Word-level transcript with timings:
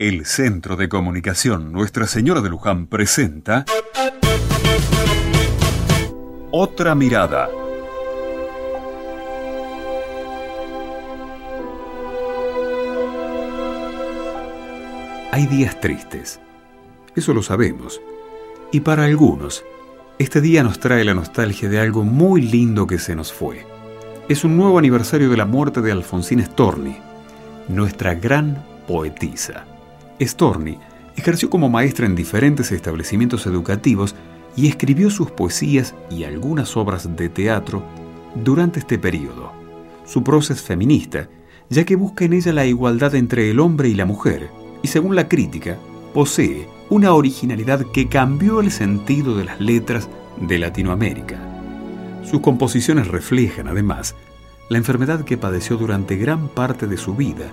El 0.00 0.24
Centro 0.24 0.76
de 0.76 0.88
Comunicación 0.88 1.72
Nuestra 1.72 2.06
Señora 2.06 2.40
de 2.40 2.48
Luján 2.48 2.86
presenta 2.86 3.66
Otra 6.50 6.94
Mirada. 6.94 7.50
Hay 15.32 15.46
días 15.48 15.78
tristes, 15.82 16.40
eso 17.14 17.34
lo 17.34 17.42
sabemos, 17.42 18.00
y 18.72 18.80
para 18.80 19.04
algunos, 19.04 19.66
este 20.18 20.40
día 20.40 20.62
nos 20.62 20.80
trae 20.80 21.04
la 21.04 21.12
nostalgia 21.12 21.68
de 21.68 21.78
algo 21.78 22.04
muy 22.04 22.40
lindo 22.40 22.86
que 22.86 22.98
se 22.98 23.14
nos 23.14 23.34
fue. 23.34 23.66
Es 24.30 24.44
un 24.44 24.56
nuevo 24.56 24.78
aniversario 24.78 25.28
de 25.28 25.36
la 25.36 25.44
muerte 25.44 25.82
de 25.82 25.92
Alfonsín 25.92 26.42
Storni, 26.42 26.96
nuestra 27.68 28.14
gran 28.14 28.64
poetisa. 28.88 29.66
Storni 30.20 30.78
ejerció 31.16 31.50
como 31.50 31.68
maestra 31.68 32.06
en 32.06 32.14
diferentes 32.14 32.72
establecimientos 32.72 33.46
educativos 33.46 34.14
y 34.56 34.68
escribió 34.68 35.10
sus 35.10 35.30
poesías 35.30 35.94
y 36.10 36.24
algunas 36.24 36.76
obras 36.76 37.16
de 37.16 37.28
teatro 37.28 37.82
durante 38.34 38.80
este 38.80 38.98
periodo. 38.98 39.52
Su 40.04 40.22
prosa 40.22 40.54
es 40.54 40.62
feminista, 40.62 41.28
ya 41.68 41.84
que 41.84 41.96
busca 41.96 42.24
en 42.24 42.32
ella 42.32 42.52
la 42.52 42.66
igualdad 42.66 43.14
entre 43.14 43.50
el 43.50 43.60
hombre 43.60 43.88
y 43.88 43.94
la 43.94 44.06
mujer, 44.06 44.50
y 44.82 44.88
según 44.88 45.14
la 45.14 45.28
crítica, 45.28 45.78
posee 46.12 46.68
una 46.88 47.12
originalidad 47.12 47.86
que 47.92 48.08
cambió 48.08 48.60
el 48.60 48.72
sentido 48.72 49.36
de 49.36 49.44
las 49.44 49.60
letras 49.60 50.08
de 50.40 50.58
Latinoamérica. 50.58 51.38
Sus 52.24 52.40
composiciones 52.40 53.08
reflejan, 53.08 53.68
además, 53.68 54.16
la 54.68 54.78
enfermedad 54.78 55.24
que 55.24 55.36
padeció 55.36 55.76
durante 55.76 56.16
gran 56.16 56.48
parte 56.48 56.86
de 56.86 56.96
su 56.96 57.14
vida 57.14 57.50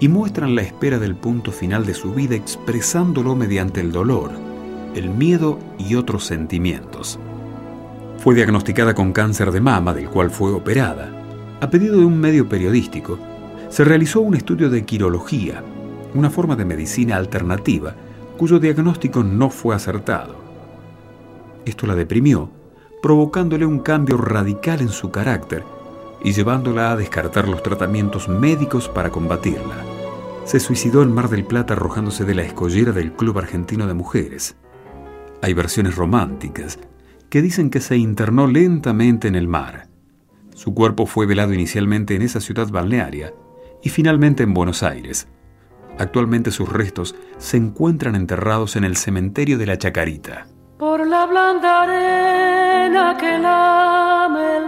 y 0.00 0.08
muestran 0.08 0.54
la 0.54 0.62
espera 0.62 0.98
del 0.98 1.16
punto 1.16 1.50
final 1.50 1.84
de 1.84 1.94
su 1.94 2.12
vida 2.12 2.36
expresándolo 2.36 3.34
mediante 3.34 3.80
el 3.80 3.90
dolor, 3.90 4.30
el 4.94 5.10
miedo 5.10 5.58
y 5.78 5.96
otros 5.96 6.24
sentimientos. 6.24 7.18
Fue 8.18 8.34
diagnosticada 8.34 8.94
con 8.94 9.12
cáncer 9.12 9.50
de 9.50 9.60
mama, 9.60 9.94
del 9.94 10.08
cual 10.08 10.30
fue 10.30 10.52
operada. 10.52 11.10
A 11.60 11.70
pedido 11.70 11.98
de 11.98 12.04
un 12.04 12.18
medio 12.18 12.48
periodístico, 12.48 13.18
se 13.68 13.84
realizó 13.84 14.20
un 14.20 14.34
estudio 14.34 14.70
de 14.70 14.84
quirología, 14.84 15.62
una 16.14 16.30
forma 16.30 16.56
de 16.56 16.64
medicina 16.64 17.16
alternativa 17.16 17.94
cuyo 18.36 18.58
diagnóstico 18.60 19.24
no 19.24 19.50
fue 19.50 19.74
acertado. 19.74 20.36
Esto 21.64 21.86
la 21.86 21.96
deprimió, 21.96 22.48
provocándole 23.02 23.66
un 23.66 23.80
cambio 23.80 24.16
radical 24.16 24.80
en 24.80 24.88
su 24.88 25.10
carácter 25.10 25.64
y 26.22 26.32
llevándola 26.32 26.92
a 26.92 26.96
descartar 26.96 27.48
los 27.48 27.62
tratamientos 27.62 28.28
médicos 28.28 28.88
para 28.88 29.10
combatirla. 29.10 29.84
Se 30.44 30.60
suicidó 30.60 31.02
en 31.02 31.12
Mar 31.12 31.28
del 31.28 31.44
Plata 31.44 31.74
arrojándose 31.74 32.24
de 32.24 32.34
la 32.34 32.42
escollera 32.42 32.92
del 32.92 33.12
Club 33.12 33.38
Argentino 33.38 33.86
de 33.86 33.94
Mujeres. 33.94 34.56
Hay 35.42 35.52
versiones 35.52 35.94
románticas 35.94 36.78
que 37.28 37.42
dicen 37.42 37.70
que 37.70 37.80
se 37.80 37.96
internó 37.96 38.46
lentamente 38.46 39.28
en 39.28 39.34
el 39.34 39.48
mar. 39.48 39.88
Su 40.54 40.74
cuerpo 40.74 41.06
fue 41.06 41.26
velado 41.26 41.52
inicialmente 41.52 42.16
en 42.16 42.22
esa 42.22 42.40
ciudad 42.40 42.68
balnearia 42.68 43.32
y 43.82 43.90
finalmente 43.90 44.42
en 44.42 44.54
Buenos 44.54 44.82
Aires. 44.82 45.28
Actualmente 45.98 46.50
sus 46.50 46.68
restos 46.68 47.14
se 47.38 47.56
encuentran 47.56 48.14
enterrados 48.14 48.76
en 48.76 48.84
el 48.84 48.96
cementerio 48.96 49.58
de 49.58 49.66
la 49.66 49.78
Chacarita. 49.78 50.46
Por 50.78 51.06
la 51.06 51.26
blanda 51.26 51.82
arena 51.82 53.16
que 53.18 53.38
lame 53.38 54.56
el 54.58 54.67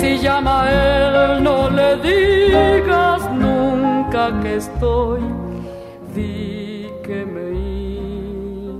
Si 0.00 0.16
llama 0.18 0.70
él, 0.70 1.42
no 1.42 1.68
le 1.70 1.96
digas 1.96 3.28
nunca 3.32 4.30
que 4.40 4.56
estoy, 4.56 5.20
di 6.14 6.88
que 7.02 7.26
me 7.26 7.50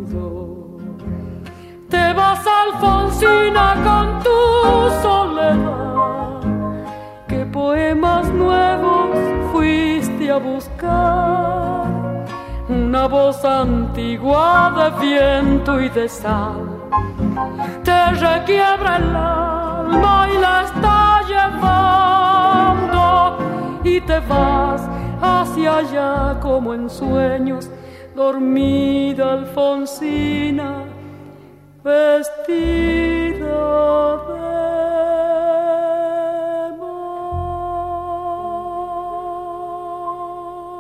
ido. 0.06 0.29
Te 1.88 2.12
vas, 2.12 2.44
Alfonsina, 2.62 3.75
con 3.87 4.23
tu 4.23 4.41
soledad. 5.03 6.41
¿Qué 7.26 7.44
poemas 7.47 8.29
nuevos 8.29 9.19
fuiste 9.50 10.31
a 10.31 10.37
buscar? 10.37 11.87
Una 12.69 13.09
voz 13.09 13.44
antigua 13.44 14.73
de 14.79 15.06
viento 15.06 15.81
y 15.81 15.88
de 15.88 16.09
sal 16.09 16.79
te 17.85 18.11
requiebra 18.12 18.97
el 18.97 19.07
como 26.43 26.75
en 26.75 26.91
sueños, 26.91 27.71
dormida 28.17 29.35
Alfonsina, 29.35 30.83
vestida 31.85 33.29